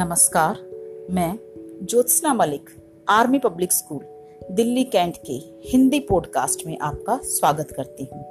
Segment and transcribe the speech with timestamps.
[0.00, 0.56] नमस्कार,
[1.10, 1.38] मैं
[1.82, 2.70] Jyotsna Malik,
[3.08, 4.00] army public school,
[4.50, 5.32] Delhi cantt के
[5.68, 8.24] हिंदी पॉडकास्ट में आपका स्वागत करती हूँ।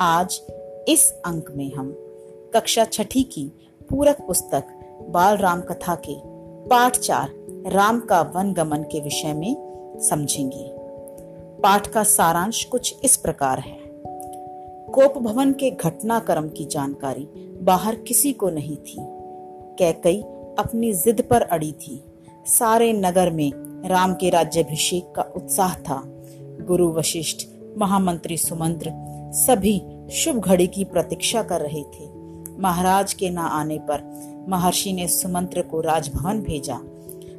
[0.00, 0.42] आज
[0.88, 1.92] इस अंक में हम
[2.54, 3.52] कक्षा छठी की
[3.90, 4.64] पूरक पुस्तक
[5.08, 6.16] बाल राम कथा के
[6.68, 7.30] पाठ चार
[7.66, 9.56] राम का वन गमन के विषय में
[10.00, 10.70] समझेंगे।
[11.62, 13.78] पाठ का सारांश कुछ इस प्रकार है।
[14.92, 17.28] कोप भवन के घटनाक्रम की जानकारी
[17.62, 18.96] बाहर किसी को नहीं थी।
[19.78, 20.24] कैकई
[20.58, 22.02] अपनी जिद पर अड़ी थी।
[22.46, 23.50] सारे नगर में
[23.88, 26.02] राम के राज्यभिषेक का उत्साह था।
[26.66, 27.46] गुरु वशिष्ठ,
[27.78, 28.92] महामंत्री सुमंत्र
[29.36, 29.80] सभी
[30.12, 32.08] शुभ घड़ी की प्रतीक्षा कर रहे थे।
[32.58, 34.02] महाराज के न आने पर
[34.48, 36.78] महर्षि ने सुमंत्र को राजभवन भेजा।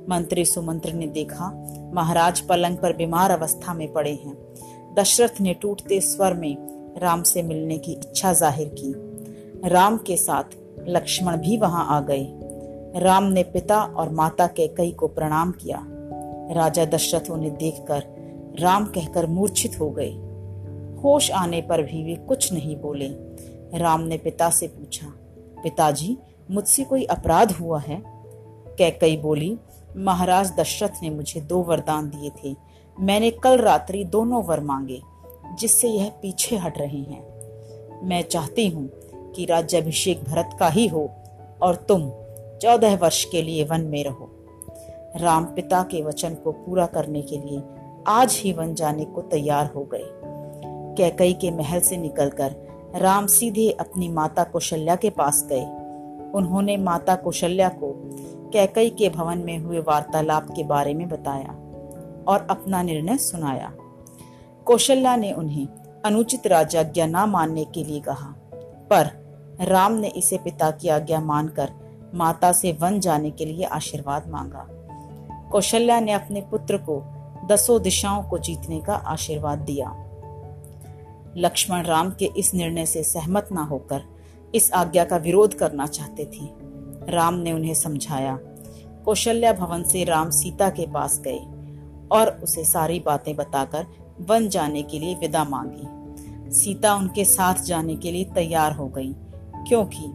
[0.10, 1.52] मंत्री सुमंत्र ने देखा,
[1.94, 4.38] महाराज पलंग पर बीमार अवस्था में पड़े हैं।
[5.00, 6.56] दशरथ ने टूटते स्वर में
[7.02, 8.94] राम से मिलने की इच्छा ज़ाहिर की।
[9.70, 12.24] राम के साथ लक्ष्मण भी वहाँ आ गए।
[12.96, 15.82] राम ने पिता और माता के कई को प्रणाम किया।
[16.52, 18.04] राजा दशरथ उन्हें देखकर
[18.60, 20.12] राम कहकर मूर्छित हो गए।
[21.02, 23.08] होश आने पर भी वे कुछ नहीं बोले।
[23.78, 25.08] राम ने पिता से पूछा,
[25.64, 26.18] पिताजी,
[26.52, 28.02] मुझसे कोई अपराध हुआ है?
[28.78, 29.58] कैकई बोली,
[29.98, 32.56] महाराज दशरथ ने मुझे दो वरदान दिए थे।
[33.00, 35.02] मैंने कल रात्रि दोनों वर मांगे,
[35.60, 38.90] जिससे यह पीछे हट रहे हैं। मैं चाहती हूँ
[39.36, 41.10] कि राज्याभिषेक भरत का ही हो
[41.62, 42.12] और तुम
[42.62, 44.30] चौदह वर्ष के लिए वन में रहो।
[45.18, 47.62] राम पिता के वचन को पूरा करने के लिए
[48.08, 50.04] आज ही वन जाने को तैयार हो गए।
[50.98, 52.56] कैकई के महल से निकलकर
[52.96, 55.64] राम सीधे अपनी माता कौशल्या के पास गए।
[56.32, 57.92] उन्होंने माता कौशल्या को
[58.54, 61.56] कैकई के भवन में हुए वार्तालाप के बारे में बताया
[62.28, 63.74] और अपना निर्णय सुनाया।
[64.66, 65.68] कौशल्या ने उन्हें
[66.06, 68.36] अनुचित राजाज्ञा न मानने के लिए कहा,
[68.90, 69.10] पर
[69.62, 71.70] राम ने इसे पिता की आज्ञा मानकर
[72.16, 74.68] माता से वन जाने के लिए आशीर्वाद मांगा।
[75.52, 77.02] कौशल्या ने अपने पुत्र को
[77.46, 79.94] दसों दिशाओं को जीतने का आशीर्वाद दिया।
[81.38, 84.04] लक्ष्मण राम के इस निर्णय से सहमत ना होकर
[84.56, 86.50] इस आज्ञा का विरोध करना चाहते थे।
[87.12, 88.38] राम ने उन्हें समझाया,
[89.06, 91.40] कौशल्या भवन से राम सीता के पास गए
[92.12, 93.86] और उसे सारी बातें बताकर
[94.22, 99.14] वन जाने के लिए विदा मांगी। सीता उनके साथ जाने के लिए तैयार हो गई,
[99.68, 100.12] क्योंकि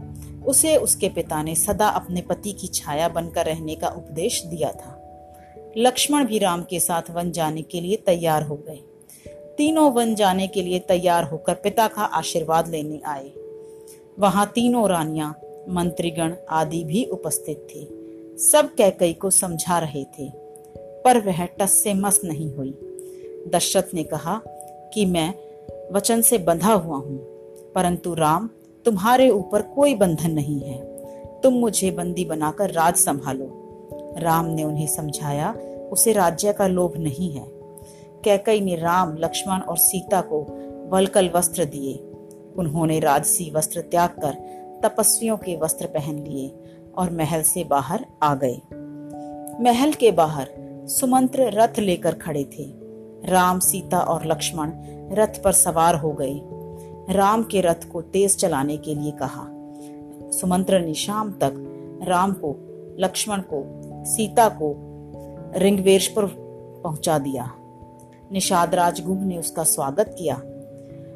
[0.50, 4.96] उसे उसके पिता ने सदा अपने पति की छाया बनकर रहने का उपदेश दिया था।
[5.76, 8.80] लक्ष्मण भी राम के साथ वन जाने के लिए तैयार हो गए।
[9.58, 13.30] तीनों वन जाने के लिए तैयार होकर पिता का आशीर्वाद लेने आए।
[14.18, 15.34] वहाँ तीनों रानियाँ,
[15.68, 17.84] मंत्रीगण आदि भी उपस्थित थे।
[18.42, 20.28] सब कैकई को समझा रहे थे,
[21.04, 22.72] पर वह टस से मस नहीं हुई।
[23.48, 24.40] दशरथ ने कहा
[24.94, 25.32] कि मैं
[25.92, 27.18] वचन से बंधा हुआ हूँ,
[27.74, 28.48] परंतु राम
[28.84, 30.78] तुम्हारे ऊपर कोई बंधन नहीं है।
[31.40, 33.56] तुम मुझे बंदी बनाकर राज संभालो।
[34.18, 35.54] राम ने उन्हें समझाया,
[35.92, 37.44] उसे राज्य का लोभ नहीं है।
[38.24, 40.46] कैकई ने राम, लक्ष्मण और सीता को
[40.88, 42.10] वलकल वस्त्र दिए।
[42.56, 44.32] उन्होंने राजसी वस्त्र त्याग कर
[44.82, 46.54] तपस्वियों के वस्त्र पहन लिए
[46.98, 48.60] और महल से बाहर आ गए।
[49.62, 50.48] महल के बाहर
[50.86, 52.72] सुमंत्र रथ लेकर खड़े थे।
[53.30, 54.72] राम, सीता और लक्ष्मण
[55.12, 56.40] रथ पर सवार हो गए।
[57.10, 59.46] राम के रथ को तेज चलाने के लिए कहा।
[60.30, 61.52] सुमंत्र ने शाम तक
[62.02, 62.56] राम को,
[62.98, 63.64] लक्ष्मण को,
[64.04, 64.74] सीता को
[65.56, 66.26] रिंगवेशपुर
[66.84, 67.52] पहुँचा दिया।
[68.32, 70.42] निषाद राजगुह ने उसका स्वागत किया।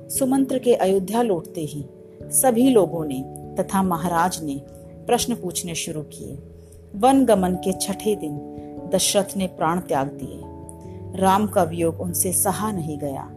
[0.09, 1.87] सुमंत्र के अयोध्या लौटते ही
[2.23, 3.25] सभी लोगों ने
[3.63, 4.63] तथा महाराज ने
[5.07, 6.39] प्रश्न पूछने शुरू किए।
[6.95, 8.41] वन गमन के छठे दिन
[8.95, 10.41] दशरथ ने प्राण त्याग दिए।
[11.21, 13.34] राम का वियोग उनसे सहा नहीं गया।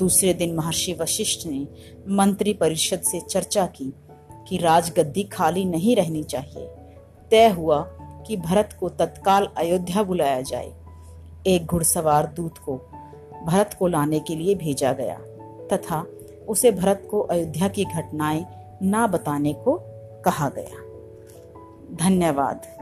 [0.00, 1.68] दूसरे दिन महर्षि वशिष्ठ ने
[2.08, 3.92] मंत्री परिषद से चर्चा की
[4.48, 6.68] कि राजगद्दी खाली नहीं रहनी चाहिए।
[7.30, 7.82] तय हुआ
[8.26, 10.72] कि भरत को तत्काल अयोध्या बुलाया जाए।
[11.46, 12.76] एक घुड़सवार दूत को
[13.46, 15.18] भरत को लाने के लिए भेजा गया
[15.72, 16.06] तथा
[16.48, 18.46] उसे भरत को अयोध्या की घटनाएँ
[18.82, 19.80] ना बताने को
[20.24, 20.82] कहा गया।
[21.96, 22.79] धन्यवाद।